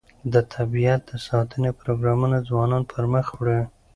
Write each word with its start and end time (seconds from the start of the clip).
د 0.33 0.35
طبیعت 0.55 1.01
د 1.11 1.13
ساتنې 1.27 1.71
پروګرامونه 1.81 2.37
ځوانان 2.49 2.83
پرمخ 2.93 3.27
وړي. 3.37 3.61